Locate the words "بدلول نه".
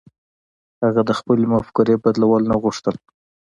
2.03-2.55